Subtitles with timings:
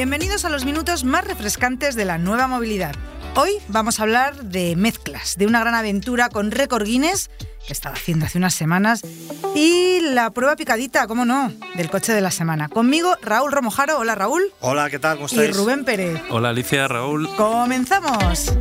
[0.00, 2.94] Bienvenidos a los minutos más refrescantes de la nueva movilidad.
[3.36, 7.28] Hoy vamos a hablar de mezclas, de una gran aventura con récord Guinness
[7.66, 9.02] que estaba haciendo hace unas semanas
[9.54, 12.70] y la prueba picadita, cómo no, del coche de la semana.
[12.70, 13.98] Conmigo Raúl Romojaro.
[13.98, 14.42] Hola Raúl.
[14.60, 15.18] Hola, ¿qué tal?
[15.18, 15.54] ¿Cómo Y estáis?
[15.54, 16.18] Rubén Pérez.
[16.30, 17.28] Hola Alicia, Raúl.
[17.36, 18.54] ¡Comenzamos!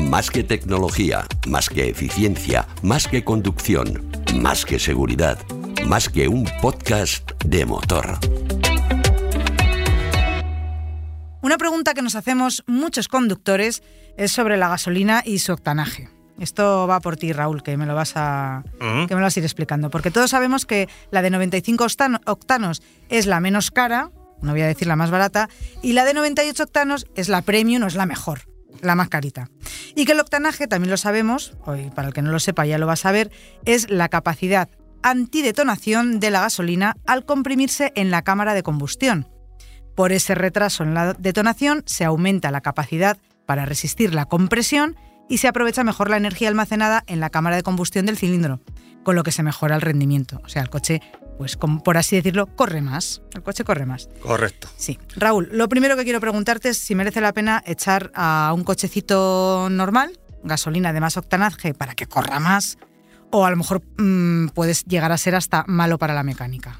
[0.00, 5.38] Más que tecnología, más que eficiencia, más que conducción, más que seguridad,
[5.86, 8.18] más que un podcast de motor.
[11.42, 13.82] Una pregunta que nos hacemos muchos conductores
[14.16, 16.08] es sobre la gasolina y su octanaje.
[16.38, 19.06] Esto va por ti, Raúl, que me lo vas a, Ujú.
[19.06, 19.90] que me lo vas a ir explicando.
[19.90, 24.62] Porque todos sabemos que la de 95 octano- octanos es la menos cara, no voy
[24.62, 25.48] a decir la más barata,
[25.82, 28.42] y la de 98 octanos es la premium o es la mejor,
[28.80, 29.50] la más carita.
[29.94, 32.78] Y que el octanaje, también lo sabemos, hoy para el que no lo sepa ya
[32.78, 33.30] lo va a saber,
[33.64, 34.68] es la capacidad
[35.02, 39.28] antidetonación de la gasolina al comprimirse en la cámara de combustión.
[39.94, 44.96] Por ese retraso en la detonación se aumenta la capacidad para resistir la compresión
[45.28, 48.60] y se aprovecha mejor la energía almacenada en la cámara de combustión del cilindro,
[49.02, 50.40] con lo que se mejora el rendimiento.
[50.44, 51.00] O sea, el coche,
[51.38, 53.22] pues como por así decirlo, corre más.
[53.34, 54.08] El coche corre más.
[54.20, 54.68] Correcto.
[54.76, 54.98] Sí.
[55.16, 59.68] Raúl, lo primero que quiero preguntarte es si merece la pena echar a un cochecito
[59.70, 62.78] normal, gasolina de más octanaje para que corra más,
[63.32, 66.78] o a lo mejor mm, puedes llegar a ser hasta malo para la mecánica.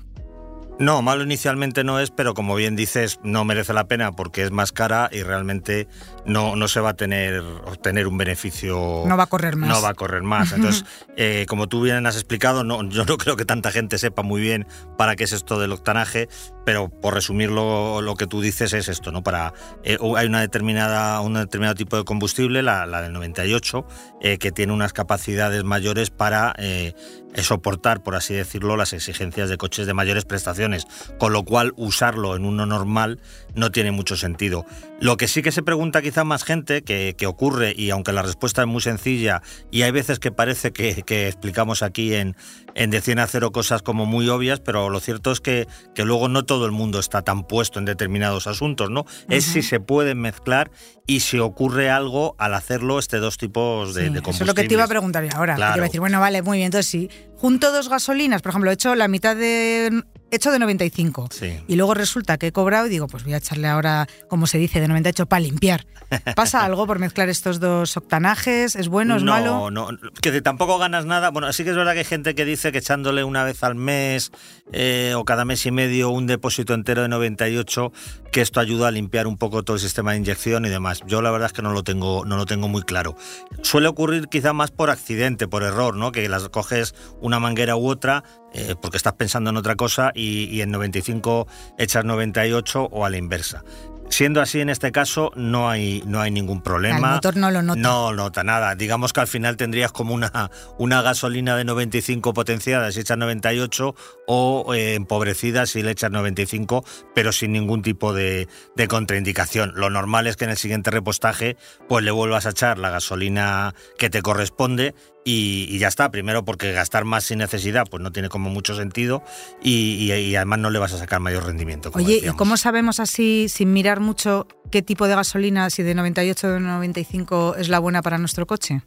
[0.78, 4.50] No, malo inicialmente no es, pero como bien dices, no merece la pena porque es
[4.50, 5.86] más cara y realmente
[6.26, 9.04] no, no se va a tener obtener un beneficio.
[9.06, 9.68] No va a correr más.
[9.68, 10.52] No va a correr más.
[10.52, 10.84] Entonces,
[11.16, 14.40] eh, como tú bien has explicado, no, yo no creo que tanta gente sepa muy
[14.40, 14.66] bien
[14.98, 16.28] para qué es esto del octanaje,
[16.64, 19.22] pero por resumirlo, lo que tú dices es esto, ¿no?
[19.22, 19.52] Para
[19.84, 23.86] eh, hay una determinada, un determinado tipo de combustible, la, la del 98,
[24.20, 26.94] eh, que tiene unas capacidades mayores para eh,
[27.34, 30.86] soportar, por así decirlo, las exigencias de coches de mayores prestaciones,
[31.18, 33.20] con lo cual usarlo en uno normal
[33.54, 34.64] no tiene mucho sentido.
[35.00, 38.22] Lo que sí que se pregunta quizá más gente, que, que ocurre, y aunque la
[38.22, 42.36] respuesta es muy sencilla, y hay veces que parece que, que explicamos aquí en,
[42.74, 46.04] en De 100 a 0 cosas como muy obvias, pero lo cierto es que, que
[46.04, 49.04] luego no todo el mundo está tan puesto en determinados asuntos, ¿no?
[49.28, 50.70] Es si se pueden mezclar
[51.06, 54.54] y si ocurre algo al hacerlo este dos tipos de, Sí, de eso es lo
[54.54, 55.54] que te iba a preguntar ahora.
[55.54, 55.76] que Te Claro.
[55.76, 56.66] iba a decir, bueno, vale, muy bien.
[56.66, 60.02] Entonces, si junto dos gasolinas, por ejemplo, he hecho la mitad de.
[60.32, 61.28] Hecho de 95.
[61.30, 61.60] Sí.
[61.68, 64.58] Y luego resulta que he cobrado y digo, pues voy a echarle ahora, como se
[64.58, 65.86] dice, de 98 para limpiar.
[66.36, 68.76] ¿Pasa algo por mezclar estos dos octanajes?
[68.76, 69.16] ¿Es bueno?
[69.16, 69.70] ¿Es no, malo?
[69.70, 69.88] No,
[70.20, 71.30] que tampoco ganas nada.
[71.30, 73.74] Bueno, sí que es verdad que hay gente que dice que echándole una vez al
[73.74, 74.32] mes
[74.72, 77.92] eh, o cada mes y medio un depósito entero de 98,
[78.30, 81.02] que esto ayuda a limpiar un poco todo el sistema de inyección y demás.
[81.06, 83.16] Yo la verdad es que no lo tengo, no lo tengo muy claro.
[83.62, 86.12] Suele ocurrir quizá más por accidente, por error, ¿no?
[86.12, 90.44] Que las coges una manguera u otra eh, porque estás pensando en otra cosa y,
[90.44, 91.46] y en 95
[91.78, 93.64] echas 98 o a la inversa.
[94.12, 97.08] Siendo así en este caso, no hay, no hay ningún problema.
[97.08, 97.80] El motor no lo nota.
[97.80, 98.74] No nota nada.
[98.74, 103.94] Digamos que al final tendrías como una, una gasolina de 95 potenciada si echas 98
[104.26, 109.72] o eh, empobrecida si le echas 95, pero sin ningún tipo de, de contraindicación.
[109.76, 111.56] Lo normal es que en el siguiente repostaje
[111.88, 114.94] pues le vuelvas a echar la gasolina que te corresponde
[115.24, 116.10] y, y ya está.
[116.10, 119.22] Primero porque gastar más sin necesidad pues no tiene como mucho sentido
[119.62, 121.92] y, y- y además no le vas a sacar mayor rendimiento.
[121.92, 125.94] como Oye, ¿y cómo sabemos así, sin mirar mucho, qué tipo de gasolina, si de
[125.94, 128.82] 98 o de 95 es la buena para nuestro coche?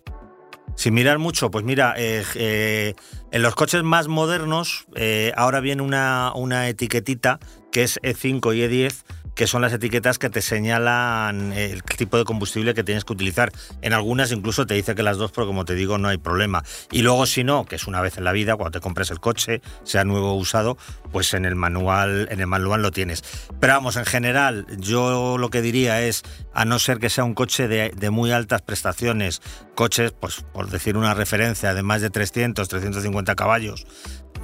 [0.77, 2.95] Sin mirar mucho, pues mira, eh, eh,
[3.31, 7.39] en los coches más modernos eh, ahora viene una, una etiquetita
[7.71, 9.03] que es E5 y E10
[9.35, 13.51] que son las etiquetas que te señalan el tipo de combustible que tienes que utilizar.
[13.81, 16.63] En algunas incluso te dice que las dos, pero como te digo, no hay problema.
[16.91, 19.19] Y luego si no, que es una vez en la vida, cuando te compres el
[19.19, 20.77] coche, sea nuevo o usado,
[21.11, 23.23] pues en el manual, en el manual lo tienes.
[23.59, 26.23] Pero vamos, en general, yo lo que diría es,
[26.53, 29.41] a no ser que sea un coche de, de muy altas prestaciones,
[29.75, 33.85] coches, pues por decir una referencia, de más de 300, 350 caballos,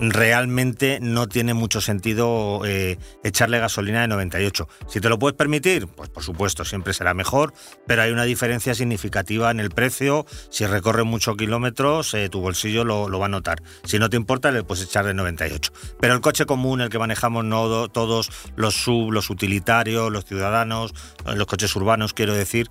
[0.02, 4.68] realmente no tiene mucho sentido eh, echarle gasolina de 98.
[4.88, 7.54] Si te lo puedes permitir, pues por supuesto, siempre será mejor,
[7.86, 10.26] pero hay una diferencia significativa en el precio.
[10.50, 13.62] Si recorre muchos kilómetros, eh, tu bolsillo lo, va a notar.
[13.84, 15.72] Si no te importa, le puedes echar de 98.
[16.00, 20.94] Pero el coche común, el que manejamos no, todos los sub, los utilitarios, los ciudadanos,
[21.26, 22.70] los coches urbanos, quiero decir,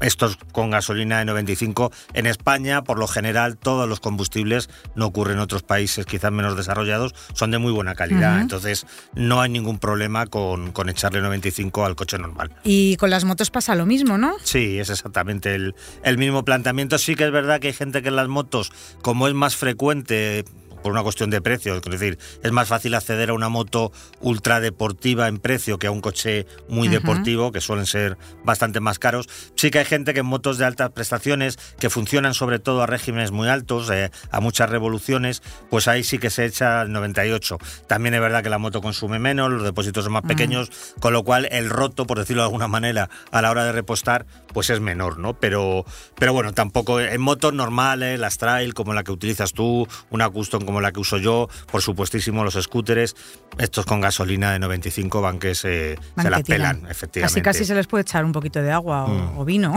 [0.00, 1.92] estos con gasolina de 95.
[2.14, 6.56] En España, por lo general, todos los combustibles, no ocurre en otros países quizás menos
[6.56, 8.40] desarrollados, son de muy buena calidad.
[8.40, 12.50] Entonces, no hay ningún problema con, con, echarle 95 al coche normal.
[12.64, 14.36] Y con las motos pasa lo mismo, ¿no?
[14.42, 16.98] Sí, es exactamente el, el mismo planteamiento.
[16.98, 18.72] Sí que es verdad que hay gente que en las motos,
[19.02, 20.44] como es más frecuente,
[20.82, 21.74] por una cuestión de precio.
[21.74, 25.90] Es decir, es más fácil acceder a una moto ultra deportiva en precio que a
[25.90, 29.28] un coche muy deportivo, que suelen ser bastante más caros.
[29.56, 32.86] Sí que hay gente que en motos de altas prestaciones, que funcionan sobre todo a
[32.86, 37.58] regímenes muy altos, eh, a muchas revoluciones, pues ahí sí que se echa el 98.
[37.86, 40.70] También es verdad que la moto consume menos, los depósitos son más pequeños,
[41.00, 44.26] con lo cual el roto, por decirlo de alguna manera, a la hora de repostar,
[44.52, 45.34] pues es menor, ¿no?
[45.34, 45.84] Pero,
[46.18, 50.64] pero bueno, tampoco en motos normales, las trail como la que utilizas tú, una custom
[50.68, 53.16] como la que uso yo, por supuestísimo los scooters,
[53.56, 57.40] estos con gasolina de 95 van que se, se las pelan, efectivamente.
[57.40, 59.46] Casi casi se les puede echar un poquito de agua o, mm.
[59.46, 59.74] vino.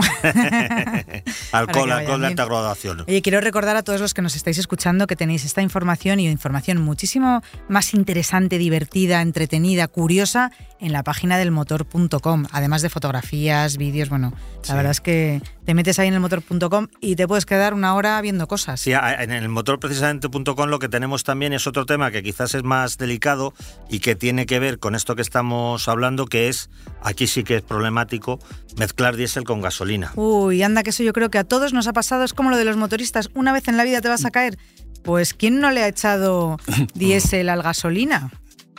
[1.52, 3.04] alcohol, alcohol de alta graduación.
[3.08, 6.28] Oye, quiero recordar a todos los que nos estáis escuchando que tenéis esta información y
[6.28, 13.78] información muchísimo más interesante, divertida, entretenida, curiosa en la página del motor.com, además de fotografías,
[13.78, 14.34] vídeos, bueno,
[14.68, 17.94] la verdad es que te metes ahí en el motor.com y te puedes quedar una
[17.94, 18.80] hora viendo cosas.
[18.80, 22.64] Sí, en el motor precisamente.com lo que tenemos también es otro tema que quizás es
[22.64, 23.54] más delicado
[23.88, 26.70] y que tiene que ver con esto que estamos hablando, que es,
[27.00, 28.40] aquí sí que es problemático,
[28.76, 30.12] mezclar diésel con gasolina.
[30.16, 32.56] Uy, anda que eso yo creo que a todos nos ha pasado, es como lo
[32.56, 34.58] de los motoristas, una vez en la vida te vas a caer.
[35.04, 36.58] Pues ¿quién no le ha echado
[36.94, 38.30] diésel al gasolina?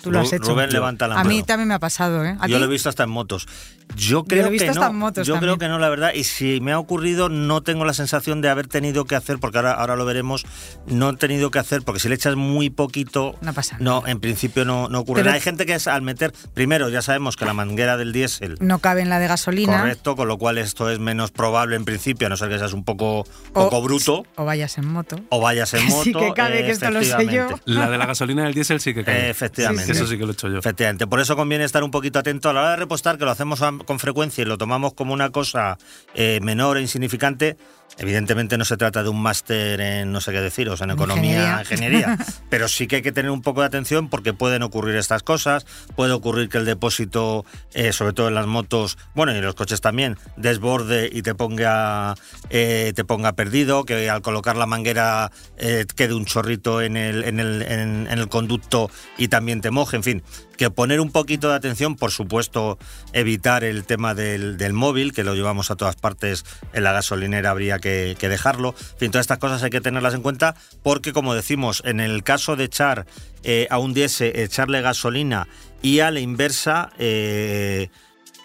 [0.03, 0.51] Tú lo has hecho.
[0.51, 1.29] Rubén levanta la mano.
[1.29, 2.37] A mí también me ha pasado, ¿eh?
[2.49, 3.47] Yo lo he visto hasta en motos.
[3.95, 5.23] Yo creo que no.
[5.23, 6.11] yo creo que no, la verdad.
[6.13, 9.57] Y si me ha ocurrido, no tengo la sensación de haber tenido que hacer, porque
[9.59, 10.45] ahora, ahora lo veremos,
[10.87, 13.35] no he tenido que hacer, porque si le echas muy poquito.
[13.41, 16.33] No pasa No, en principio no, no ocurre Hay gente que es al meter.
[16.53, 18.57] Primero, ya sabemos que la manguera del diésel.
[18.59, 19.79] No cabe en la de gasolina.
[19.79, 22.73] Correcto, con lo cual esto es menos probable en principio, a no ser que seas
[22.73, 24.25] un poco, poco bruto.
[24.35, 25.19] O vayas en moto.
[25.29, 26.03] O vayas en moto.
[26.03, 27.47] sí que cabe, que esto lo sé yo.
[27.65, 29.29] La de la gasolina del diésel sí que cabe.
[29.29, 29.92] efectivamente.
[29.93, 30.57] Eso sí que lo he hecho yo.
[30.59, 31.07] Efectivamente.
[31.07, 33.61] Por eso conviene estar un poquito atento a la hora de repostar, que lo hacemos
[33.85, 35.77] con frecuencia y lo tomamos como una cosa
[36.15, 37.57] eh, menor e insignificante,
[37.97, 42.17] evidentemente no se trata de un máster en no sé qué deciros, en economía, ingeniería,
[42.49, 45.65] pero sí que hay que tener un poco de atención porque pueden ocurrir estas cosas,
[45.95, 49.55] puede ocurrir que el depósito, eh, sobre todo en las motos, bueno, y en los
[49.55, 52.15] coches también, desborde y te ponga,
[52.49, 55.31] eh, te ponga perdido, que al colocar la manguera
[55.95, 60.03] quede un chorrito en el, en el, en el conducto y también te moje, en
[60.03, 60.23] fin,
[60.57, 62.77] que poner un poquito de atención, por supuesto,
[63.11, 67.79] evitar el tema del, móvil, que lo llevamos a todas partes en la gasolinera, habría
[67.79, 68.75] que, dejarlo.
[68.93, 72.23] En fin, todas estas cosas hay que tenerlas en cuenta porque, como decimos, en el
[72.23, 73.05] caso de echar
[73.43, 75.47] eh, a un diésel, echarle gasolina
[75.81, 77.89] y a la inversa, eh,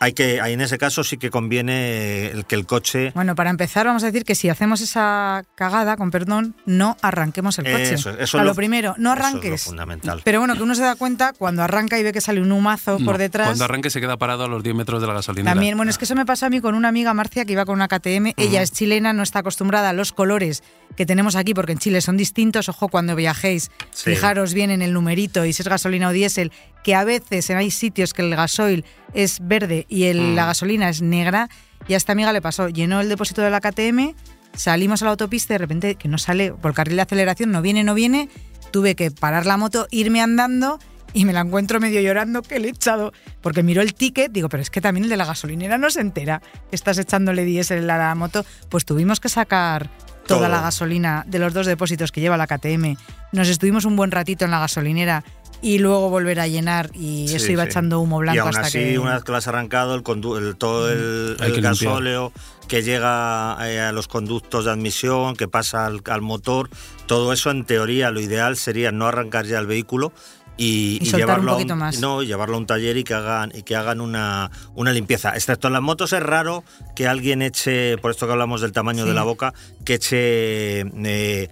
[0.00, 3.12] hay que, en ese caso sí que conviene el que el coche.
[3.14, 7.58] Bueno, para empezar, vamos a decir que si hacemos esa cagada, con perdón, no arranquemos
[7.58, 7.94] el coche.
[7.94, 9.52] Eso, eso a lo, primero, no arranques.
[9.52, 10.22] es fundamental.
[10.24, 12.98] Pero bueno, que uno se da cuenta cuando arranca y ve que sale un humazo
[13.04, 13.48] por detrás.
[13.48, 15.52] Cuando arranque se queda parado a los 10 metros de la gasolina.
[15.52, 17.64] También, bueno, es que eso me pasó a mí con una amiga Marcia que iba
[17.64, 18.34] con una KTM.
[18.36, 20.62] Ella es chilena, no está acostumbrada a los colores
[20.96, 22.68] que tenemos aquí, porque en Chile son distintos.
[22.68, 26.52] Ojo, cuando viajéis, fijaros bien en el numerito y si es gasolina o diésel,
[26.82, 28.84] que a veces hay sitios que el gasoil
[29.14, 30.46] es verde y el, la mm.
[30.46, 31.48] gasolina es negra.
[31.86, 34.14] Y a esta amiga le pasó, llenó el depósito de la KTM,
[34.54, 37.50] salimos a la autopista y de repente que no sale por el carril de aceleración,
[37.50, 38.28] no viene, no viene.
[38.70, 40.78] Tuve que parar la moto, irme andando
[41.12, 44.48] y me la encuentro medio llorando que le he echado, porque miró el ticket, digo,
[44.48, 47.96] pero es que también el de la gasolinera no se entera, estás echándole diésel a
[47.96, 49.90] la moto, pues tuvimos que sacar
[50.26, 52.96] toda la gasolina de los dos depósitos que lleva la KTM.
[53.32, 55.24] Nos estuvimos un buen ratito en la gasolinera
[55.60, 58.78] y luego volver a llenar y eso iba echando humo blanco y aún hasta así,
[58.78, 58.98] que...
[58.98, 62.32] una vez que lo has arrancado, el, todo el, el gasóleo
[62.68, 66.68] que llega eh, a los conductos de admisión, que pasa al, al, motor,
[67.06, 70.12] todo eso en teoría lo ideal sería no arrancar ya el vehículo,
[70.58, 73.76] y, llevarlo, un a un, No, llevarlo a un taller y que hagan, y que
[73.76, 75.34] hagan una, una limpieza.
[75.34, 76.64] Excepto en las motos es raro
[76.96, 81.48] que alguien eche, por esto que hablamos del tamaño de la boca, que eche eh,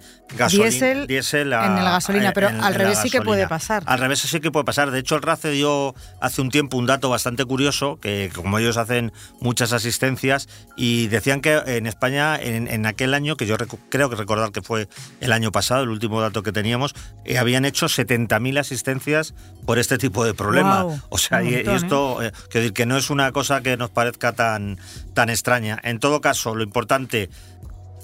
[0.49, 3.83] diésel, diésel en la gasolina, pero al revés sí que puede pasar.
[3.85, 4.91] Al revés sí que puede pasar.
[4.91, 8.77] De hecho, el RACE dio hace un tiempo un dato bastante curioso, que como ellos
[8.77, 13.57] hacen muchas asistencias, y decían que en España, en, aquel año, que yo
[13.89, 14.87] creo que recordar que fue
[15.21, 16.93] el año pasado, el último dato que teníamos,
[17.25, 19.33] eh, habían hecho 70.000 asistencias
[19.65, 20.85] por este tipo de problema.
[21.09, 22.27] o sea, y, esto, ¿eh?
[22.27, 24.79] Eh, decir, que no es una cosa que nos parezca tan,
[25.13, 25.79] tan extraña.
[25.83, 27.29] En todo caso, lo importante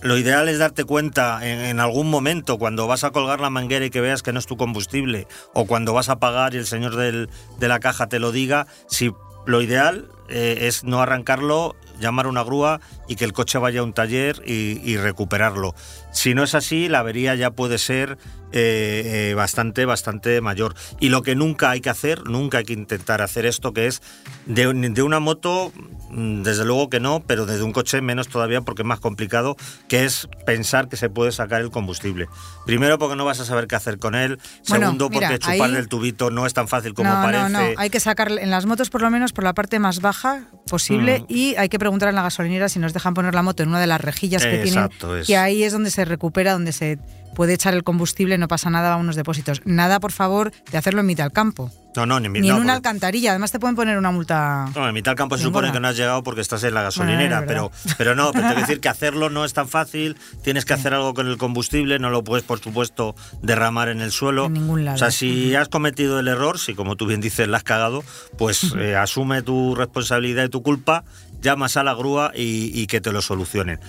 [0.04, 3.90] lo ideal es darte cuenta en, algún momento cuando vas a colgar la manguera y
[3.90, 6.96] que veas que no es tu combustible o cuando vas a pagar y el señor
[6.96, 9.14] de la caja te lo diga, si
[9.46, 13.82] lo ideal eh, es no arrancarlo, llamar a una grúa y que el coche vaya
[13.82, 15.76] a un taller y, recuperarlo.
[16.12, 18.18] Si no es así, la avería ya puede ser
[18.56, 20.76] eh, eh, bastante, bastante mayor.
[21.00, 24.04] Y lo que nunca hay que hacer, nunca hay que intentar hacer esto, que es
[24.46, 24.68] de,
[25.02, 25.72] una moto,
[26.12, 29.56] mm, desde luego que no, pero desde un coche menos todavía porque es más complicado,
[29.88, 32.28] que es pensar que se puede sacar el combustible.
[32.68, 34.40] Primero porque no vas a saber qué hacer con él.
[34.62, 37.50] Segundo porque chuparle el tubito no es tan fácil como parece.
[37.50, 40.00] No, no, hay que sacar en las motos por lo menos por la parte más
[40.00, 41.26] baja posible mm.
[41.28, 43.80] y hay que preguntar en la gasolinera si nos dejan poner la moto en una
[43.80, 44.90] de las rejillas que tienen.
[45.26, 47.00] Y ahí es donde se recupera, donde se
[47.34, 49.62] puede echar el combustible, no pasa nada a unos depósitos.
[49.66, 51.72] Nada, por favor, de hacerlo en mitad del campo.
[51.96, 53.32] No, no, ni, ni en una alcantarilla.
[53.32, 54.70] Además te pueden poner una multa.
[54.75, 56.82] No, en mitad del campo se supone que no has llegado porque estás en la
[56.82, 60.18] gasolinera, pero, pero no, pero te decir que hacerlo no es tan fácil.
[60.44, 64.12] Tienes que hacer algo con el combustible, no lo puedes, por supuesto, derramar en el
[64.12, 64.46] suelo.
[64.46, 64.96] En ningún lado.
[64.96, 68.04] O sea, si has cometido el error, si como tú bien dices la has cagado,
[68.38, 71.04] pues eh, asume tu responsabilidad y tu culpa,
[71.42, 73.80] llamas a la grúa y que te lo solucionen.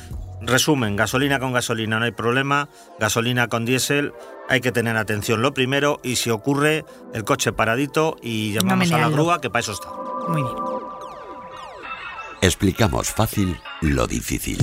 [0.47, 4.13] Resumen, gasolina con gasolina no hay problema, gasolina con diésel
[4.49, 6.85] hay que tener atención lo primero y si ocurre
[7.15, 9.89] el coche paradito y llamamos a la grúa que para eso está.
[10.29, 10.55] Muy bien.
[12.43, 14.59] Explicamos fácil lo difícil.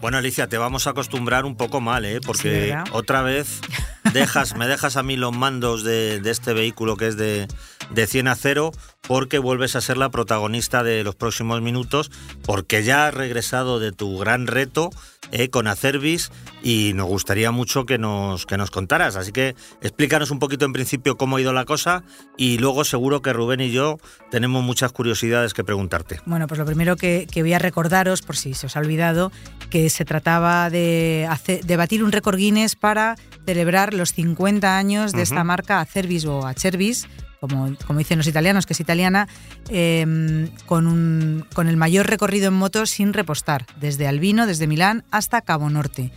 [0.00, 2.20] Bueno, Alicia, te vamos a acostumbrar un poco mal, ¿eh?
[2.20, 3.60] Porque otra vez
[4.12, 7.48] dejas, me dejas a mí los mandos de, este vehículo que es de,
[7.90, 8.72] de 100 a 0
[9.06, 12.10] porque vuelves a ser la protagonista de los próximos minutos,
[12.44, 14.90] porque ya has regresado de tu gran reto
[15.32, 16.30] eh, con Acervis
[16.62, 19.16] y nos gustaría mucho que nos, que nos contaras.
[19.16, 22.04] Así que explícanos un poquito en principio cómo ha ido la cosa
[22.36, 23.98] y luego seguro que Rubén y yo
[24.30, 26.20] tenemos muchas curiosidades que preguntarte.
[26.26, 29.32] Bueno, pues lo primero que, voy a recordaros, por si se os ha olvidado,
[29.70, 35.22] que se trataba de, hacer, batir un récord Guinness para celebrar los 50 años de
[35.22, 37.08] esta marca Acervis o Acervis
[37.42, 39.26] como, como, dicen los italianos, que es italiana,
[39.68, 45.02] em, con, un, con el mayor recorrido en moto sin repostar, desde Albino, desde Milán
[45.10, 46.12] hasta Cabo Norte.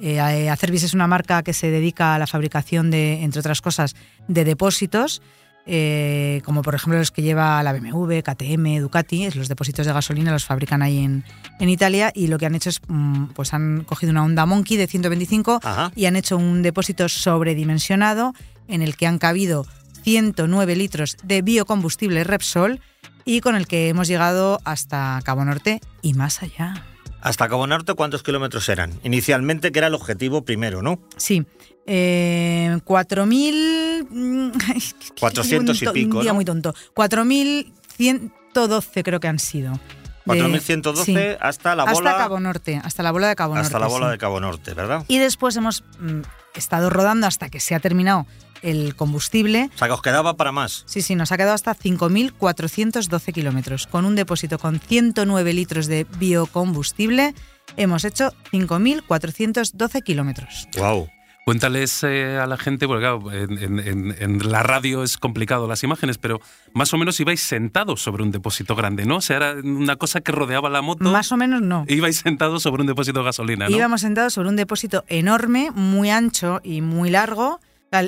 [0.00, 3.94] Eh, Acervis es una marca que se dedica a la fabricación de, entre otras cosas,
[4.26, 5.20] de depósitos,
[5.66, 10.32] eh, como por ejemplo los que lleva la BMW, KTM, Ducati, los depósitos de gasolina
[10.32, 11.24] los fabrican ahí en,
[11.58, 14.78] en Italia y lo que han hecho es, mm, pues han cogido una Honda Monkey
[14.78, 15.60] de 125
[15.94, 18.32] y han hecho un depósito sobredimensionado
[18.68, 19.66] en el que han cabido
[20.02, 22.80] 109 litros de biocombustible Repsol
[23.24, 26.86] y con el que hemos llegado hasta Cabo Norte y más allá.
[27.20, 28.92] ¿Hasta Cabo Norte cuántos kilómetros eran?
[29.02, 31.00] Inicialmente, que era el objetivo primero, ¿no?
[31.16, 31.44] Sí.
[31.86, 35.18] Eh, 4.000...
[35.18, 36.72] 400 y pico, Un día muy tonto.
[36.94, 39.78] 4.112 creo que han sido.
[40.26, 42.10] 4.112 hasta la bola...
[42.10, 43.66] Hasta Cabo Norte, hasta la bola de Cabo Norte.
[43.66, 45.04] Hasta la bola de Cabo Norte, ¿verdad?
[45.08, 46.20] Y después hemos mm,
[46.54, 48.26] estado rodando hasta que se ha terminado
[48.62, 49.70] el combustible.
[49.74, 50.84] O sea, que os quedaba para más.
[50.86, 53.86] Sí, sí, nos ha quedado hasta 5.412 kilómetros.
[53.86, 57.34] Con un depósito con 109 litros de biocombustible,
[57.76, 60.68] hemos hecho 5.412 kilómetros.
[60.76, 61.08] ¡Wow!
[61.44, 66.40] Cuéntales eh, a la gente, porque claro, en, la radio es complicado las imágenes, pero
[66.74, 69.16] más o menos ibais sentados sobre un depósito grande, ¿no?
[69.16, 71.10] O sea, era una cosa que rodeaba la moto.
[71.10, 71.86] Más o menos no.
[71.88, 73.74] Ibais sentados sobre un depósito de gasolina, ¿no?
[73.74, 77.58] Íbamos sentados sobre un depósito enorme, muy ancho y muy largo,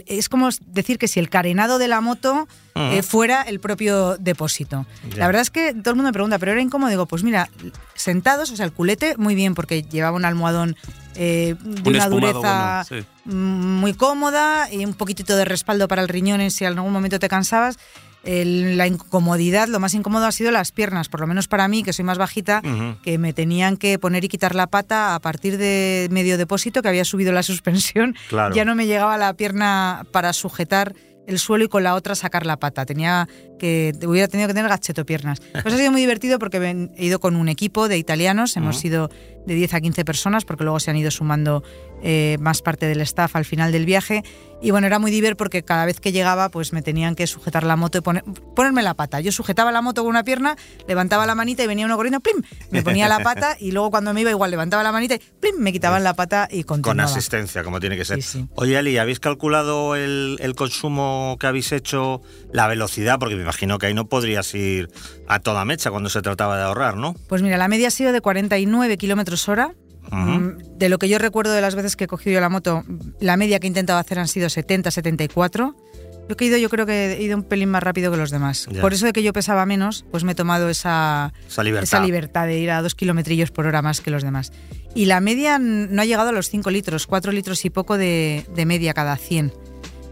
[0.06, 4.86] es como decir que si el carenado de la moto eh, fuera el propio depósito.
[5.16, 6.88] La verdad es que todo el mundo me pregunta, pero era incómodo.
[6.88, 7.50] Digo, pues mira,
[7.94, 10.76] sentados, o sea, el culete muy bien porque llevaba un almohadón
[11.16, 12.84] eh, de una dureza
[13.24, 17.28] muy cómoda y un poquitito de respaldo para el riñón si en algún momento te
[17.28, 17.78] cansabas
[18.24, 21.92] la incomodidad, lo más incómodo ha sido las piernas, por lo menos para mí, que
[21.92, 22.62] soy más bajita,
[23.02, 26.88] que me tenían que poner y quitar la pata a partir de medio depósito, que
[26.88, 28.14] había subido la suspensión.
[28.54, 30.94] Ya no me llegaba la pierna para sujetar
[31.26, 32.84] el suelo y con la otra sacar la pata.
[32.84, 35.40] Tenía que hubiera tenido que tener gacheto piernas.
[35.62, 39.08] Pues ha sido muy divertido porque he ido con un equipo de italianos, hemos ido
[39.46, 41.62] de 10 a 15 personas, porque luego se han ido sumando
[42.02, 44.22] eh, más parte del staff al final del viaje.
[44.60, 47.64] Y bueno, era muy divertido porque cada vez que llegaba, pues me tenían que sujetar
[47.64, 49.20] la moto y ponerme la pata.
[49.20, 50.56] Yo sujetaba la moto con una pierna,
[50.86, 52.42] levantaba la manita y venía uno corriendo, ¡plim!
[52.70, 55.56] Me ponía la pata y luego cuando me iba igual levantaba la manita y ¡plim!
[55.58, 57.08] Me quitaban la pata y continuaba.
[57.08, 58.20] Con asistencia, como tiene que ser.
[58.54, 62.20] Oye, Eli, ¿habéis calculado el, el consumo que habéis hecho,
[62.52, 63.18] la velocidad?
[63.18, 64.90] Porque me imagino que ahí no podrías ir
[65.28, 67.14] a toda mecha cuando se trataba de ahorrar, ¿no?
[67.28, 69.74] Pues mira, la media ha sido de 49 kilómetros hora
[70.10, 72.84] Mm, de lo que yo recuerdo de las veces que he cogido yo la moto,
[73.20, 75.76] la media que he intentado hacer han sido 70, 74.
[76.28, 78.68] Yo he ido, yo creo que he ido un pelín más rápido que los demás.
[78.80, 82.46] Por eso de que yo pesaba menos, pues me he tomado esa, esa, libertad.
[82.46, 84.52] de ir a dos kilómetrillos por hora más que los demás.
[84.94, 88.46] Y la media no ha llegado a los 5 litros, 4 litros y poco de,
[88.54, 89.52] de media cada 100.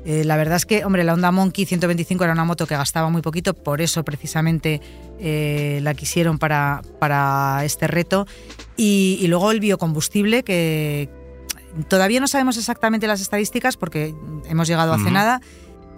[0.04, 3.10] Eh, la verdad es que, hombre, la Honda Monkey 125 era una moto que gastaba
[3.10, 4.80] muy poquito, por eso precisamente
[5.18, 8.26] eh, la quisieron para, para este reto.
[8.76, 11.10] Y, luego el biocombustible, que
[11.88, 14.14] todavía no sabemos exactamente las estadísticas porque
[14.48, 15.40] hemos llegado hace nada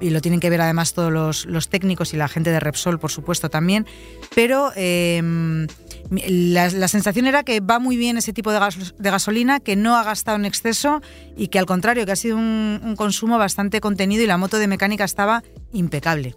[0.02, 3.12] y lo tienen que ver además todos los, técnicos y la gente de Repsol, por
[3.12, 3.86] supuesto, también.
[4.34, 5.68] Pero em,
[6.10, 8.60] la, sensación era que va muy bien ese tipo de,
[8.98, 11.00] gasolina, que no ha gastado en exceso
[11.36, 14.66] y que al contrario, que ha sido un, consumo bastante contenido y la moto de
[14.66, 15.42] mecánica estaba
[15.72, 16.36] impecable.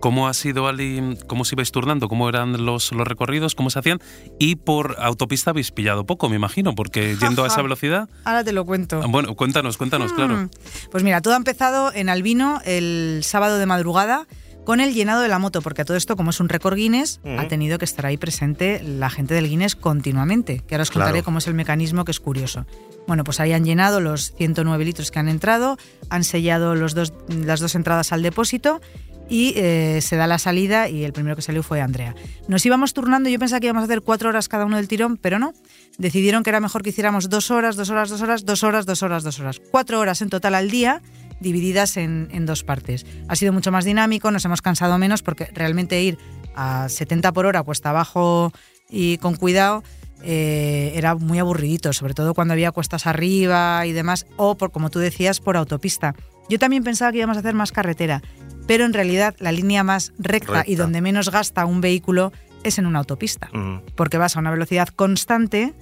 [0.00, 2.08] ¿Cómo ha sido, Ali, cómo se ibais turnando?
[2.08, 3.54] ¿Cómo eran los, los recorridos?
[3.54, 4.00] ¿Cómo se hacían?
[4.38, 8.08] Y por autopista habéis pillado poco, me imagino, porque yendo a esa velocidad...
[8.24, 9.00] Ahora te lo cuento.
[9.08, 10.36] Bueno, cuéntanos, cuéntanos, claro.
[10.36, 10.50] Mm.
[10.90, 14.26] Pues mira, todo ha empezado en Albino el sábado de madrugada
[14.64, 17.20] con el llenado de la moto, porque a todo esto, como es un récord Guinness,
[17.38, 21.22] ha tenido que estar ahí presente la gente del Guinness continuamente, que ahora os contaré
[21.22, 22.66] cómo es el mecanismo, que es curioso.
[23.06, 25.76] Bueno, pues ahí han llenado los 109 litros que han entrado,
[26.08, 28.80] han sellado los dos, las dos entradas al depósito
[29.28, 32.14] y eh, se da la salida y el primero que salió fue Andrea.
[32.48, 35.16] Nos íbamos turnando, yo pensaba que íbamos a hacer cuatro horas cada uno del tirón,
[35.16, 35.54] pero no.
[35.98, 39.02] Decidieron que era mejor que hiciéramos dos horas, dos horas, dos horas, dos horas, dos
[39.02, 39.60] horas, dos horas.
[39.70, 41.00] Cuatro horas en total al día
[41.40, 43.06] divididas en, dos partes.
[43.28, 46.18] Ha sido mucho más dinámico, nos hemos cansado menos porque realmente ir
[46.54, 48.52] a 70 por hora cuesta abajo
[48.88, 49.82] y con cuidado
[50.22, 54.90] eh, era muy aburridito, sobre todo cuando había cuestas arriba y demás, o por, como
[54.90, 56.14] tú decías, por autopista.
[56.48, 58.22] Yo también pensaba que íbamos a hacer más carretera,
[58.66, 62.86] pero en realidad la línea más recta, y donde menos gasta un vehículo es en
[62.86, 63.50] una autopista,
[63.94, 65.74] porque vas a una velocidad constante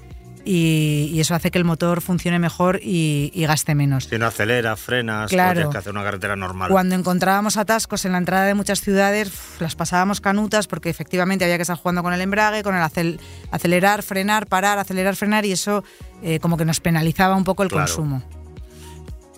[0.45, 4.05] y, eso hace que el motor funcione mejor y, gaste menos.
[4.05, 5.71] Si no acelera, frenas, claro.
[5.71, 6.71] que hacer una carretera normal.
[6.71, 11.57] Cuando encontrábamos atascos en la entrada de muchas ciudades, las pasábamos canutas porque efectivamente había
[11.57, 13.19] que estar jugando con el embrague, con el
[13.51, 15.85] acelerar, frenar, parar, acelerar, frenar y eso
[16.23, 18.23] eh, como que nos penalizaba un poco el consumo.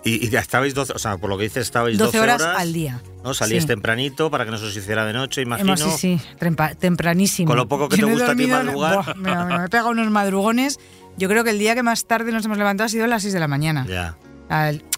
[0.07, 3.01] Y, ya estabais 12, o sea, por lo que dices, estabais 12, horas, al día.
[3.23, 3.33] ¿no?
[3.33, 5.75] Salíais tempranito para que no se os hiciera de noche, imagino.
[5.75, 6.21] sí, sí,
[6.79, 7.47] tempranísimo.
[7.47, 9.17] Con lo poco que te gusta a ti madrugar.
[9.17, 10.79] me, he pegado unos madrugones.
[11.17, 13.23] Yo creo que el día que más tarde nos hemos levantado ha sido a las
[13.23, 13.87] 6 de la mañana.
[13.89, 14.15] Ya.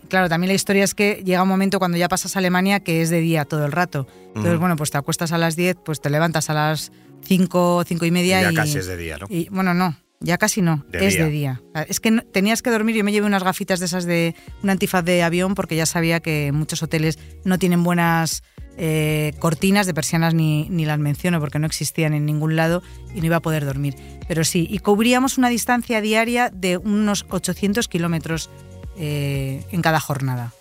[0.09, 3.01] claro, también la historia es que llega un momento cuando ya pasas a Alemania que
[3.01, 4.07] es de día todo el rato.
[4.35, 6.91] Entonces, bueno, pues te acuestas a las 10, pues te levantas a las
[7.25, 8.41] 5, 5 y media.
[8.41, 9.27] Y ya casi es de día, ¿no?
[9.29, 11.61] Y, bueno, no, ya casi no, es de día.
[11.87, 15.03] Es que tenías que dormir, yo me llevé unas gafitas de esas de un antifaz
[15.05, 18.43] de avión porque ya sabía que muchos hoteles no tienen buenas
[18.77, 23.19] eh, cortinas de persianas ni, ni las menciono porque no existían en ningún lado y
[23.19, 23.95] no iba a poder dormir.
[24.27, 28.49] Pero sí, y cubríamos una distancia diaria de unos 800 kilómetros
[28.97, 30.53] eh, en cada jornada.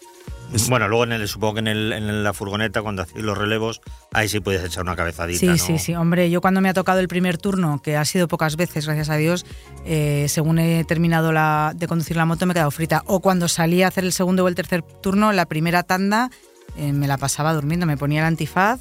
[0.68, 3.80] Bueno, luego en el, supongo que en, el, en la furgoneta, cuando hacéis los relevos,
[4.12, 5.38] ahí sí puedes echar una cabezadita.
[5.38, 5.94] Sí, sí, sí.
[5.94, 9.10] Hombre, yo cuando me ha tocado el primer turno, que ha sido pocas veces, gracias
[9.10, 9.44] a Dios,
[9.84, 13.02] eh, según he terminado la, de conducir la moto me he quedado frita.
[13.06, 16.30] O cuando salí a hacer el segundo o el tercer turno, la primera tanda
[16.76, 18.80] eh, me la pasaba durmiendo, me ponía el antifaz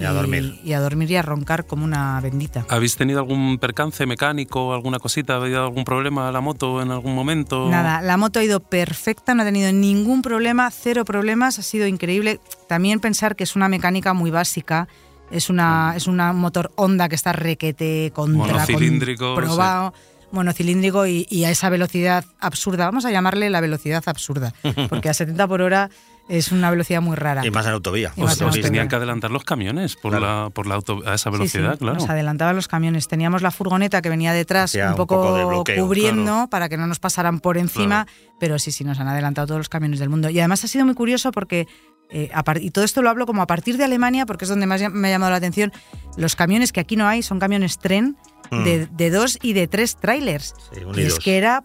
[0.00, 0.60] y a dormir.
[0.64, 2.64] Y a dormir y a roncar como una bendita.
[2.68, 5.34] ¿Habéis tenido algún percance mecánico, alguna cosita?
[5.34, 7.68] ¿Ha habido algún problema la moto en algún momento?
[7.68, 11.86] Nada, la moto ha ido perfecta, no ha tenido ningún problema, cero problemas, ha sido
[11.86, 12.40] increíble.
[12.66, 14.88] También pensar que es una mecánica muy básica.
[15.30, 19.94] Es una, es una motor Honda que está requete contra monocilíndrico, probado.
[20.32, 22.86] monocilíndrico y, y, a esa velocidad absurda.
[22.86, 24.52] Vamos a llamarle la velocidad absurda,
[24.88, 25.88] porque a 70 por hora
[26.30, 27.44] es una velocidad muy rara.
[27.44, 28.12] Y más en autovía.
[28.16, 31.96] Os, tenían que adelantar los camiones por, la, por la auto, a esa velocidad, claro.
[31.98, 33.08] Nos adelantaban los camiones.
[33.08, 37.58] Teníamos la furgoneta que venía detrás un, poco, cubriendo para que no nos pasaran por
[37.58, 38.06] encima,
[38.40, 40.28] pero sí, sí, nos han adelantado todos los camiones del mundo.
[40.30, 41.68] Y además ha sido muy curioso porque
[42.12, 44.80] eh, y todo esto lo hablo como a partir de Alemania, porque es donde más
[44.90, 45.72] me ha llamado la atención.
[46.16, 48.16] Los camiones que aquí no hay son camiones tren
[48.52, 48.64] Mm.
[48.64, 50.54] de, de dos y de tres trailers.
[50.72, 51.62] Sí, y es que era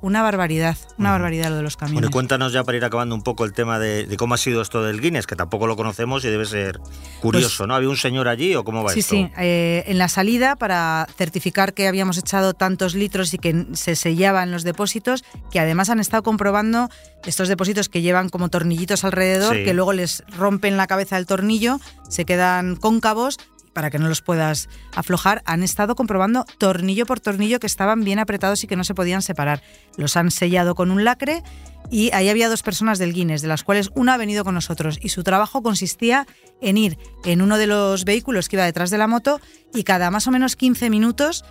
[0.00, 1.94] una barbaridad, una barbaridad lo de los camiones.
[2.00, 4.38] Bueno, y cuéntanos ya para ir acabando un poco el tema de, de cómo ha
[4.38, 6.80] sido esto del Guinness, que tampoco lo conocemos y debe ser
[7.20, 7.74] curioso, ¿no?
[7.76, 9.14] ¿Había un señor allí o cómo va Pues Sí, esto?
[9.28, 9.32] sí.
[9.38, 14.50] eh, en la salida, para certificar que habíamos echado tantos litros y que se sellaban
[14.50, 16.88] los depósitos, que además han estado comprobando
[17.24, 19.64] estos depósitos que llevan como tornillitos alrededor, Sí.
[19.64, 23.38] que luego les rompen la cabeza del tornillo, se quedan cóncavos
[23.72, 28.20] para que no los puedas aflojar, han estado comprobando tornillo por tornillo que estaban bien
[28.20, 29.62] apretados y que no se podían separar.
[29.96, 31.42] Los han sellado con un lacre
[31.90, 34.98] y ahí había dos personas del Guinness, de las cuales una ha venido con nosotros
[35.02, 36.26] y su trabajo consistía
[36.60, 39.40] en ir en uno de los vehículos que iba detrás de la moto
[39.74, 41.44] y cada más o menos 15 minutos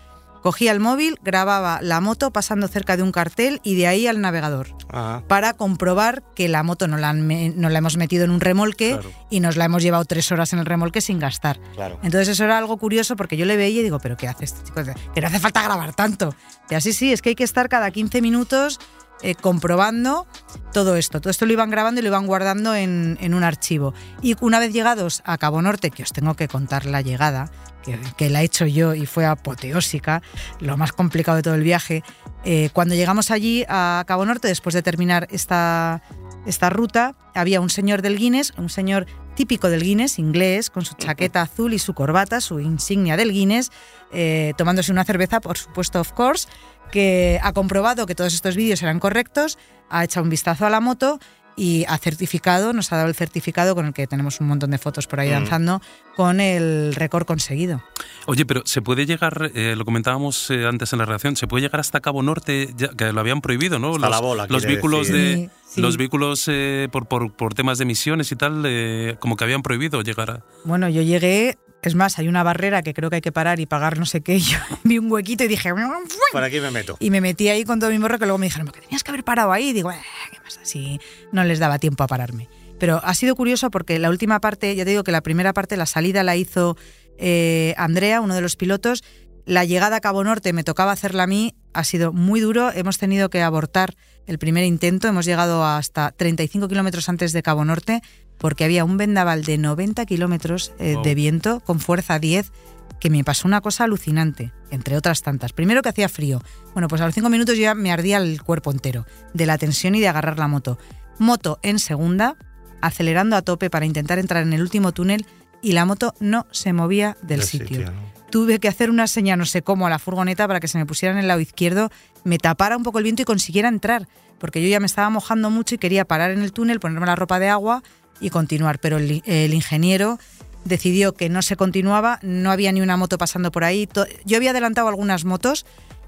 [0.44, 4.22] cogía el móvil, grababa la moto pasando cerca de un cartel y de ahí al
[4.22, 8.26] navegador Ah, para comprobar que la moto no la, han me- no la hemos metido
[8.26, 9.12] en un remolque Claro.
[9.32, 11.60] y nos la hemos llevado tres horas en el remolque sin gastar.
[11.74, 11.98] claro.
[12.04, 14.64] Entonces eso era algo curioso porque yo le veía y digo, pero ¿qué hace este
[14.64, 14.82] chico?
[15.16, 16.36] Que no hace falta grabar tanto.
[16.70, 18.80] Y así sí, es que hay que estar cada 15 minutos
[19.24, 20.28] eh, comprobando
[20.74, 21.22] todo esto.
[21.22, 23.94] Todo esto lo iban grabando y lo iban guardando en, un archivo.
[24.22, 27.50] Y una vez llegados a Cabo Norte, que os tengo que contar la llegada,
[27.84, 30.22] que, que la he hecho yo y fue apoteósica,
[30.60, 32.04] lo más complicado de todo el viaje,
[32.46, 36.02] eh, cuando llegamos allí a Cabo Norte, después de terminar esta,
[36.46, 40.96] esta ruta, había un señor del Guinness, un señor típico del Guinness, inglés, con su
[40.96, 43.72] chaqueta azul y su corbata, su insignia del Guinness,
[44.12, 46.48] eh, tomándose una cerveza, por supuesto, of course,
[46.92, 49.58] que ha comprobado que todos estos vídeos eran correctos,
[49.90, 51.20] ha echado un vistazo a la moto
[51.56, 54.78] y ha certificado, nos ha dado el certificado con el que tenemos un montón de
[54.78, 55.34] fotos por ahí Mm.
[55.34, 55.82] danzando,
[56.16, 57.84] con el récord conseguido.
[58.26, 61.64] Oye, pero se puede llegar, eh, lo comentábamos eh, antes en la redacción, se puede
[61.64, 63.96] llegar hasta Cabo Norte, ya, que lo habían prohibido, ¿no?
[63.96, 65.38] Hasta los la bola, los vehículos decir.
[65.38, 65.82] de Sí, sí.
[65.82, 69.62] los vehículos eh, por, por, por temas de emisiones y tal, eh, como que habían
[69.64, 70.46] prohibido llegar a.
[70.66, 71.58] Bueno, yo llegué,
[71.90, 74.22] es más, hay una barrera que creo que hay que parar y pagar no sé
[74.22, 76.20] qué, yo vi un huequito y dije, "Mm, ¡fui!
[76.32, 76.98] Por aquí me meto.
[77.00, 79.12] Y me metí ahí con todo mi morro que luego me dijeron, que tenías que
[79.12, 79.70] haber parado ahí.
[79.70, 79.98] Y digo, "Eh,
[80.32, 80.60] ¿qué pasa?
[80.64, 81.00] Si
[81.32, 82.50] no les daba tiempo a pararme.
[82.80, 85.78] Pero ha sido curioso porque la última parte, ya te digo que la primera parte,
[85.78, 86.76] la salida la hizo
[87.18, 89.04] eh, Andrea, uno de los pilotos.
[89.46, 92.72] La llegada a Cabo Norte me tocaba hacerla a mí, ha sido muy duro.
[92.74, 95.08] Hemos tenido que abortar el primer intento.
[95.08, 98.02] Hemos llegado hasta 35 kilómetros antes de Cabo Norte
[98.44, 101.04] porque había un vendaval de 90 kilómetros eh, Wow.
[101.06, 102.52] de viento con fuerza 10
[103.00, 105.54] que me pasó una cosa alucinante, entre otras tantas.
[105.54, 106.42] Primero que hacía frío.
[106.74, 109.96] Bueno, pues a los cinco minutos ya me ardía el cuerpo entero, de la tensión
[109.96, 110.78] y de agarrar la moto.
[111.20, 112.36] Moto en segunda,
[112.82, 115.26] acelerando a tope para intentar entrar en el último túnel
[115.62, 117.68] y la moto no se movía del sitio.
[117.78, 118.14] sitio, ¿no?
[118.30, 120.86] Tuve que hacer una señal, no sé cómo, a la furgoneta para que se me
[120.86, 121.92] pusiera en el lado izquierdo,
[122.26, 125.50] me tapara un poco el viento y consiguiera entrar, porque yo ya me estaba mojando
[125.50, 127.84] mucho y quería parar en el túnel, ponerme la ropa de agua
[128.20, 128.80] y continuar.
[128.80, 130.20] Pero el, el ingeniero
[130.66, 133.90] decidió que no se continuaba, no había ni una moto pasando por ahí.
[134.26, 135.66] Yo había adelantado algunas motos,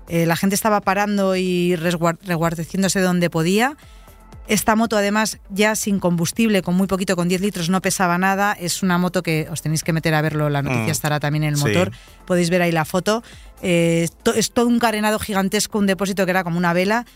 [0.08, 3.76] eh, la gente estaba parando y resguar- resguardeciéndose donde podía.
[4.48, 8.54] Esta moto, además, ya sin combustible, con muy poquito, con 10 litros, no pesaba nada.
[8.54, 10.90] Es una moto que os tenéis que meter a verlo, la noticia Mm.
[10.92, 11.66] estará también en el Sí.
[11.66, 11.92] motor.
[12.28, 13.24] Podéis ver ahí la foto.
[13.64, 17.08] Eh, to- es todo un carenado gigantesco, un depósito que era como una vela.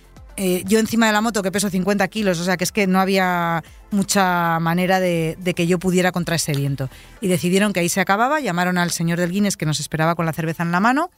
[0.41, 2.87] Eh, yo encima de la moto que peso 50 kilos, o sea que es que
[2.87, 6.89] no había mucha manera de, de que yo pudiera contra ese viento.
[7.19, 10.25] Y decidieron que ahí se acababa, llamaron al señor del Guinness que nos esperaba con
[10.25, 11.11] la cerveza en la mano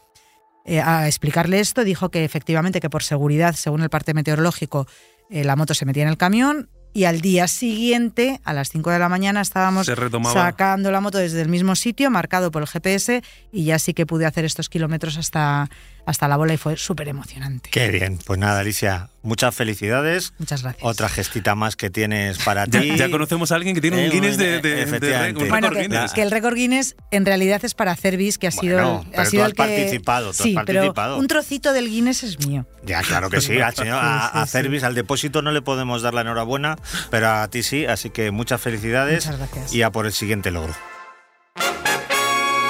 [0.63, 4.87] eh, a explicarle esto, dijo que efectivamente que por seguridad, según el parte meteorológico,
[5.29, 8.91] eh, la moto se metía en el camión y al día siguiente, a las 5
[8.91, 9.89] de la mañana, estábamos
[10.33, 14.05] sacando la moto desde el mismo sitio, marcado por el GPS, y ya sí que
[14.05, 15.69] pude hacer estos kilómetros hasta,
[16.05, 17.69] hasta la bola y fue súper emocionante.
[17.71, 18.17] Qué bien.
[18.25, 20.33] Pues nada, Alicia, muchas felicidades.
[20.39, 20.83] Muchas gracias.
[20.83, 22.95] Otra gestita más que tienes para ti.
[22.97, 25.43] ya conocemos a alguien que tiene Eh, un Guinness de, de- de- efectivamente.
[25.43, 26.13] un Bueno, récord que, Guinness.
[26.13, 29.09] que el récord Guinness en realidad es para hacer bis, que ha sido, Bueno, el-
[29.11, 29.57] pero ha tú sido has el que...
[29.57, 30.93] participado, tú has sí, participado.
[31.15, 32.65] pero un trocito del Guinness es mío.
[32.83, 33.59] Ya, claro que sí.
[33.61, 34.51] Al señor, a, a sí.
[34.53, 36.77] Cervis, al depósito no le podemos dar la enhorabuena,
[37.09, 37.85] pero a ti sí.
[37.85, 39.73] Así que muchas felicidades Muchas gracias.
[39.73, 40.73] y a por el siguiente logro.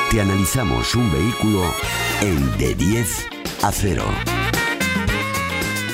[0.09, 1.73] Te analizamos un vehículo
[2.21, 3.27] en de 10
[3.63, 4.03] a 0.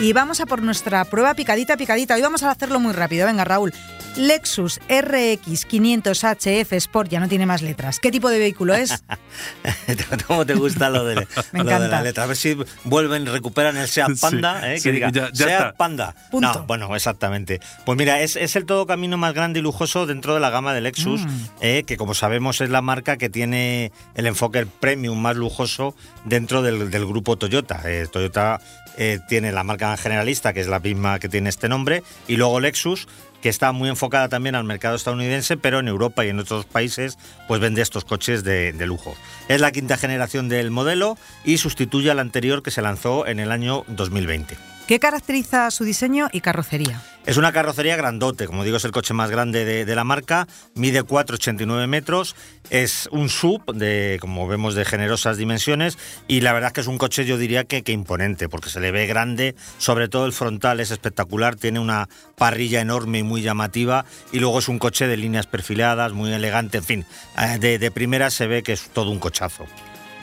[0.01, 2.15] Y vamos a por nuestra prueba picadita, picadita.
[2.15, 3.25] Hoy vamos a hacerlo muy rápido.
[3.25, 3.73] Venga, Raúl.
[4.17, 7.99] Lexus RX 500 HF Sport, ya no tiene más letras.
[7.99, 9.03] ¿Qué tipo de vehículo es?
[10.27, 11.15] ¿Cómo te gusta lo de,
[11.51, 12.23] Me lo de la letra?
[12.23, 14.77] A ver si vuelven, recuperan el Seat Sí, Panda, ¿eh?
[14.79, 15.73] sí, que diga ya- ya Seat está.
[15.73, 16.15] Panda.
[16.31, 16.53] Punto.
[16.53, 17.59] No, bueno, exactamente.
[17.85, 20.73] Pues mira, es, es el todo camino más grande y lujoso dentro de la gama
[20.73, 21.45] de Lexus, Mm.
[21.61, 26.61] eh, que como sabemos es la marca que tiene el enfoque premium más lujoso dentro
[26.61, 27.81] del, del grupo Toyota.
[27.85, 28.59] Eh, Toyota
[28.97, 32.59] eh, tiene la marca generalista, que es la misma que tiene este nombre, y luego
[32.59, 33.07] Lexus
[33.41, 37.17] que está muy enfocada también al mercado estadounidense, pero en Europa y en otros países
[37.47, 39.15] pues vende estos coches de, de lujo.
[39.47, 43.51] Es la quinta generación del modelo y sustituye al anterior que se lanzó en el
[43.51, 44.57] año 2020.
[44.87, 47.01] ¿Qué caracteriza su diseño y carrocería?
[47.27, 51.03] Es una carrocería grandote, como digo, es el coche más grande de, la marca, mide
[51.03, 52.37] 4,89 metros,
[52.69, 55.97] es un sub, de, como vemos, de generosas dimensiones
[56.29, 58.91] y la verdad es que es un coche yo diría que, imponente, porque se le
[58.91, 64.05] ve grande, sobre todo el frontal es espectacular, tiene una parrilla enorme y muy llamativa
[64.31, 67.05] y luego es un coche de líneas perfiladas, muy elegante, en fin,
[67.37, 69.65] eh, de primera se ve que es todo un cochazo.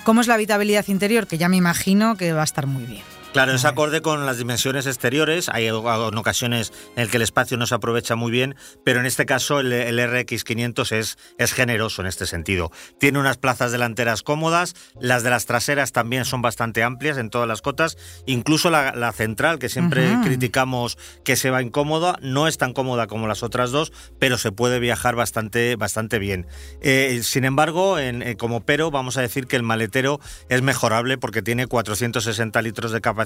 [0.04, 1.26] ¿Cómo es la habitabilidad interior?
[1.26, 3.13] Que ya me imagino que va a estar muy bien.
[3.35, 5.49] Claro, es acorde con las dimensiones exteriores.
[5.49, 9.07] Hay en ocasiones en el que el espacio no se aprovecha muy bien, pero en
[9.07, 12.70] este caso el, el RX500 es, es generoso en este sentido.
[13.01, 17.49] Tiene unas plazas delanteras cómodas, las de las traseras también son bastante amplias en todas
[17.49, 22.57] las cotas, incluso la, la central, que siempre criticamos que se va incómoda, no es
[22.57, 26.47] tan cómoda como las otras dos, pero se puede viajar bastante, bastante bien.
[26.83, 31.18] Eh, sin embargo, en- eh, como pero, vamos a decir que el maletero es mejorable
[31.18, 33.23] porque tiene 460 litros de capacidad,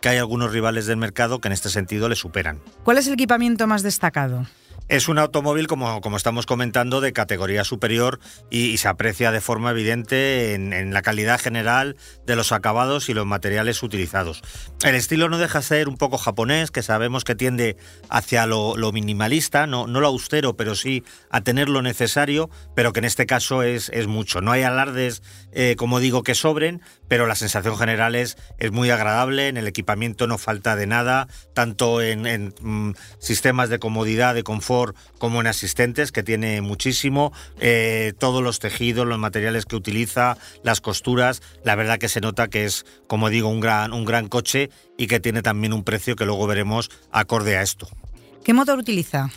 [0.00, 2.60] que hay algunos rivales del mercado que en este sentido le superan.
[2.84, 4.46] ¿Cuál es el equipamiento más destacado?
[4.90, 8.18] Es un automóvil, como, como estamos comentando, de categoría superior
[8.50, 13.24] y, se aprecia de forma evidente en, la calidad general de los acabados y los
[13.24, 14.42] materiales utilizados.
[14.82, 17.76] El estilo no deja de ser un poco japonés, que sabemos que tiende
[18.08, 22.98] hacia lo, minimalista, no, no lo austero, pero sí a tener lo necesario, pero que
[22.98, 24.40] en este caso es, mucho.
[24.40, 25.22] No hay alardes,
[25.52, 29.68] eh, como digo, que sobren, pero la sensación general es, es muy agradable, en el
[29.68, 34.79] equipamiento no falta de nada, tanto en, en, mm, sistemas de comodidad, de confort,
[35.18, 40.80] como en asistentes, que tiene muchísimo, eh, todos los tejidos, los materiales que utiliza, las
[40.80, 44.70] costuras, la verdad que se nota que es, como digo, un gran, un gran coche
[44.96, 47.88] y que tiene también un precio que luego veremos acorde a esto.
[48.44, 49.30] ¿Qué motor utiliza?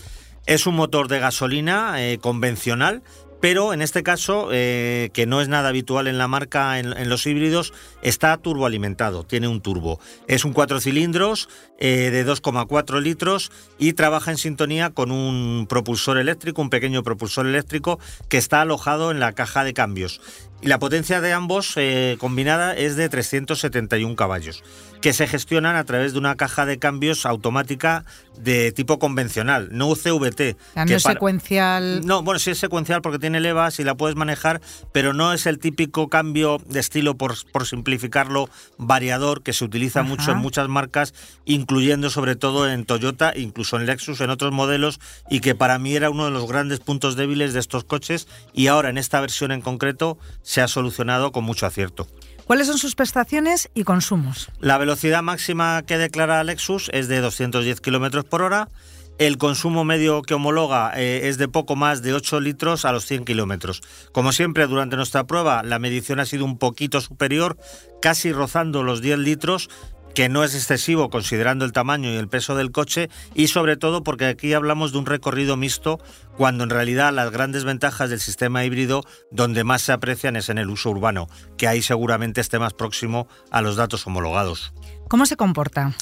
[0.45, 3.01] Es un motor de gasolina eh, convencional,
[3.43, 7.27] pero en este caso, eh, que no es nada habitual en la marca, en, los
[7.27, 9.99] híbridos, está turboalimentado, tiene un turbo.
[10.29, 16.19] Es un cuatro cilindros eh, de 2,4 litros y trabaja en sintonía con un propulsor
[16.19, 20.21] eléctrico, un pequeño propulsor eléctrico que está alojado en la caja de cambios.
[20.63, 24.63] Y la potencia de ambos eh, combinada es de 371 caballos,
[25.01, 28.05] que se gestionan a través de una caja de cambios automática
[28.39, 30.55] de tipo convencional, no CVT.
[30.57, 32.01] O sea, no que es para- secuencial.
[32.05, 34.61] no, bueno, sí es secuencial porque tiene levas y la puedes manejar,
[34.93, 39.99] pero no es el típico cambio de estilo, por, por simplificarlo, variador que se utiliza
[39.99, 40.09] Ajá.
[40.09, 41.13] mucho en muchas marcas,
[41.45, 44.99] incluyendo sobre todo en Toyota, incluso en Lexus, en otros modelos,
[45.29, 48.67] y que para mí era uno de los grandes puntos débiles de estos coches, y
[48.67, 50.17] ahora en esta versión en concreto
[50.53, 52.07] se ha solucionado con mucho acierto.
[52.45, 54.51] ¿Cuáles son sus prestaciones y consumos?
[54.59, 58.69] La velocidad máxima que declara Lexus es de 210 kilómetros por hora.
[59.17, 63.07] El consumo medio que homologa eh, es de poco más de 8 litros a los
[63.07, 63.81] 100 kilómetros.
[64.11, 67.57] Como siempre, durante nuestra prueba, la medición ha sido un poquito superior,
[67.99, 69.71] casi rozando los 10 litros,
[70.13, 74.03] que no es excesivo considerando el tamaño y el peso del coche y sobre todo
[74.03, 75.99] porque aquí hablamos de un recorrido mixto
[76.37, 80.57] cuando en realidad las grandes ventajas del sistema híbrido donde más se aprecian es en
[80.57, 84.73] el uso urbano, que ahí seguramente esté más próximo a los datos homologados.
[85.07, 85.93] ¿Cómo se comporta?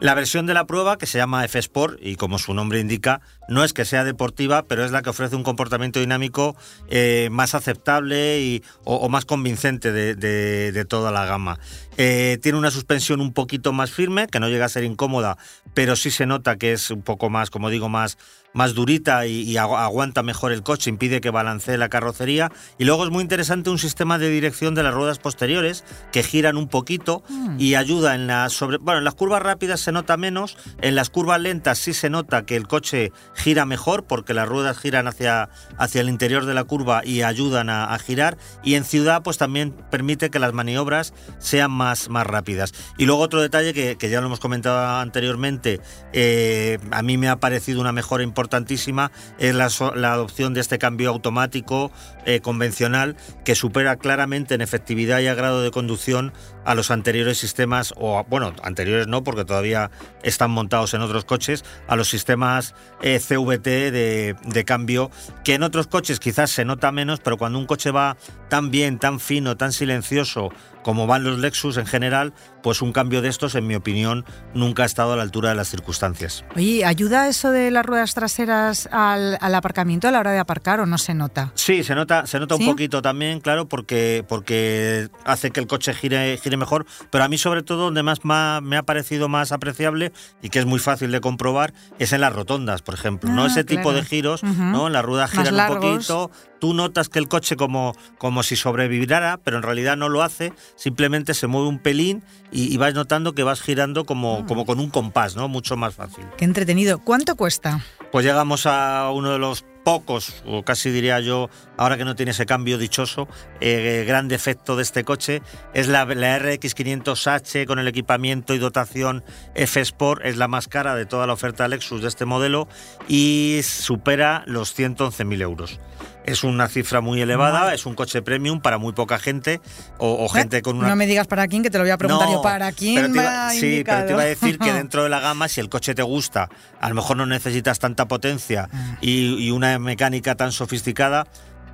[0.00, 3.62] La versión de la prueba, que se llama F-Sport, y como su nombre indica, no
[3.62, 6.56] es que sea deportiva, pero es la que ofrece un comportamiento dinámico
[6.90, 11.60] eh, más aceptable y, o, o más convincente de, de- de toda la gama.
[11.96, 15.38] Eh, tiene una suspensión un poquito más firme, que no llega a ser incómoda,
[15.74, 18.18] pero sí se nota que es un poco más, como digo, más,
[18.52, 22.50] más durita y, y agu- aguanta mejor el coche, impide que balancee la carrocería.
[22.78, 26.56] Y luego es muy interesante un sistema de dirección de las ruedas posteriores que giran
[26.56, 27.22] un poquito
[27.58, 31.10] y ayuda en las sobre, bueno, en las curvas rápidas se nota menos, en las
[31.10, 35.48] curvas lentas sí se nota que el coche gira mejor porque las ruedas giran hacia,
[35.78, 39.38] hacia el interior de la curva y ayudan a, a girar y en ciudad pues
[39.38, 42.72] también permite que las maniobras sean más, más rápidas.
[42.98, 45.80] Y luego otro detalle que, ya lo hemos comentado anteriormente,
[46.12, 49.66] eh, a mí me ha parecido una mejora importantísima, es la,
[50.12, 51.90] adopción de este cambio automático
[52.26, 56.32] eh, convencional que supera claramente en efectividad y a grado de conducción
[56.64, 59.90] a los anteriores sistemas, o bueno, anteriores no, porque todavía
[60.22, 65.10] están montados en otros coches, a los sistemas eh, CVT de cambio,
[65.44, 68.16] que en otros coches quizás se nota menos, pero cuando un coche va
[68.48, 70.50] tan bien, tan fino, tan silencioso,
[70.84, 72.32] como van los Lexus en general,
[72.64, 74.24] pues un cambio de estos, en mi opinión,
[74.54, 76.46] nunca ha estado a la altura de las circunstancias.
[76.56, 80.86] Oye, ¿ayuda eso de las ruedas traseras al, aparcamiento a la hora de aparcar o
[80.86, 81.52] no se nota?
[81.56, 85.92] Sí, se nota, se nota un poquito también, claro, porque, porque hace que el coche
[85.92, 90.14] gire, gire mejor, pero a mí sobre todo donde más me ha parecido más apreciable
[90.40, 93.44] y que es muy fácil de comprobar es en las rotondas, por ejemplo, ¿no?
[93.44, 94.86] Ah, Ese tipo de giros, ¿no?
[94.86, 99.38] En la rueda giran un poquito, tú notas que el coche como, como si sobreviviera,
[99.44, 102.22] pero en realidad no lo hace, simplemente se mueve un pelín
[102.54, 104.46] y, vas notando que vas girando como, ah.
[104.46, 105.48] como con un compás, ¿no?
[105.48, 106.24] Mucho más fácil.
[106.36, 106.98] Qué entretenido.
[107.00, 107.84] ¿Cuánto cuesta?
[108.12, 112.30] Pues llegamos a uno de los pocos, o casi diría yo, ahora que no tiene
[112.30, 113.28] ese cambio dichoso,
[113.60, 115.42] eh, gran defecto de este coche,
[115.74, 119.22] es la, la, RX500H con el equipamiento y dotación
[119.54, 122.66] F Sport, es la más cara de toda la oferta Lexus de este modelo
[123.08, 125.80] y supera los 111.000 euros.
[126.24, 129.60] Es una cifra muy elevada, es un coche premium para muy poca gente
[129.98, 130.88] o, gente con una...
[130.88, 132.40] No me digas para quién, que te lo voy a preguntar yo.
[132.42, 133.14] ¿Para quién
[133.52, 136.02] Sí, pero te iba a decir que dentro de la gama, si el coche te
[136.02, 136.48] gusta,
[136.80, 138.96] a lo mejor no necesitas tanta potencia ah.
[139.00, 141.26] y una mecánica tan sofisticada,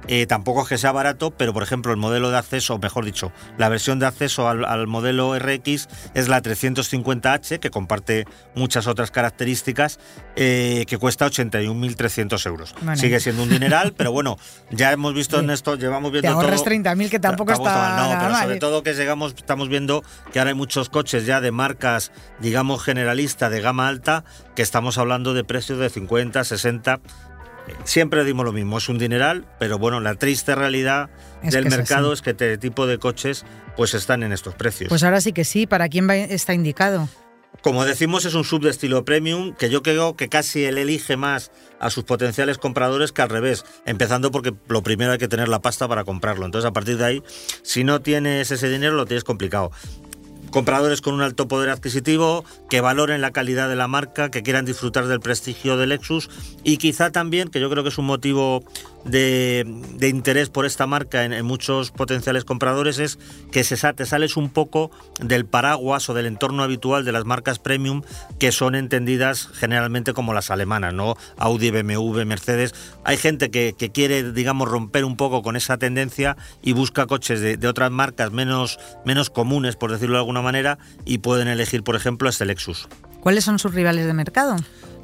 [0.09, 3.05] eh, tampoco es que sea barato, pero por ejemplo el modelo de acceso, o mejor
[3.05, 9.11] dicho, la versión de acceso al, modelo RX es la 350H, que comparte muchas otras
[9.11, 9.99] características,
[10.37, 12.75] eh, que cuesta 81.300 euros.
[12.95, 14.39] Sigue siendo un dineral, pero bueno,
[14.71, 16.29] ya hemos visto en esto, llevamos viendo...
[16.29, 17.97] Te ahorras 30.000, que tampoco está...
[17.97, 21.53] No, pero sobre todo que llegamos, estamos viendo que ahora hay muchos coches ya de
[21.53, 22.11] marcas,
[22.41, 27.01] digamos, generalista, de gama alta, que estamos hablando de precios de 50, 60
[27.85, 31.11] siempre dimos lo mismo, es un dineral, pero bueno, la triste realidad
[31.43, 33.45] del mercado es, que este tipo de coches
[33.77, 34.89] pues están en estos precios.
[34.89, 37.09] Pues ahora sí que sí, ¿para quién está indicado?
[37.63, 41.17] Como decimos, es un sub de estilo premium que yo creo que casi él elige
[41.17, 45.49] más a sus potenciales compradores que al revés, empezando porque lo primero hay que tener
[45.49, 46.47] la pasta para comprarlo.
[46.47, 47.23] Entonces, a partir de ahí,
[47.63, 49.73] si no tienes ese dinero, lo tienes complicado
[50.51, 54.65] compradores con un alto poder adquisitivo, que valoren la calidad de la marca, que quieran
[54.65, 56.29] disfrutar del prestigio de Lexus
[56.65, 58.65] y quizá también, que yo creo que es un motivo
[59.05, 59.67] de,
[60.03, 63.19] interés por esta marca en, muchos potenciales compradores, es
[63.51, 67.59] que se, te sales un poco del paraguas o del entorno habitual de las marcas
[67.59, 68.03] premium
[68.39, 71.17] que son entendidas generalmente como las alemanas, ¿no?
[71.39, 72.75] Audi, BMW, Mercedes.
[73.05, 77.69] Hay gente que, quiere, digamos, romper un poco con esa tendencia y busca coches de,
[77.69, 82.29] otras marcas menos, menos comunes, por decirlo de alguna manera y pueden elegir, por ejemplo,
[82.29, 82.89] este Lexus.
[83.21, 84.57] ¿Cuáles son sus rivales de mercado?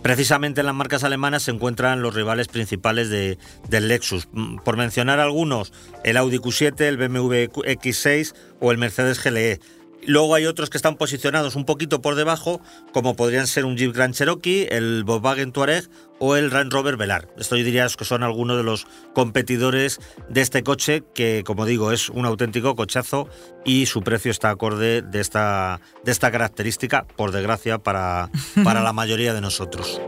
[0.06, 3.38] Precisamente en las marcas alemanas se encuentran los rivales principales de,
[3.68, 4.28] del Lexus.
[4.30, 5.72] Mm, por mencionar algunos,
[6.04, 9.58] el Audi Q7, el BMW X6 o el Mercedes GLE.
[10.04, 12.61] Luego hay otros que están posicionados un poquito por debajo,
[12.92, 17.28] como podrían ser un Jeep Grand Cherokee, el Volkswagen Touareg o el Range Rover Velar.
[17.37, 21.92] Esto yo diría que son algunos de los competidores de este coche, que como digo
[21.92, 23.28] es un auténtico cochazo
[23.64, 28.30] y su precio está acorde de esta, de esta característica, por desgracia, para,
[28.64, 30.00] para la mayoría de nosotros.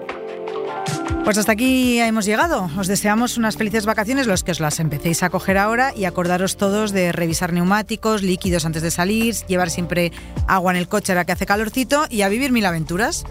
[1.24, 2.70] Pues hasta aquí hemos llegado.
[2.78, 6.56] Os deseamos unas felices vacaciones, los que os las empecéis a coger ahora y acordaros
[6.56, 10.10] todos de revisar neumáticos, líquidos antes de salir, llevar siempre
[10.46, 13.26] agua en el coche ahora que hace calorcito y a vivir mil aventuras.